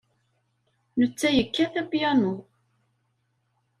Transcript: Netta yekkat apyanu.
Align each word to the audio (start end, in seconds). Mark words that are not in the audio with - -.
Netta 0.99 1.29
yekkat 1.33 1.73
apyanu. 1.81 2.33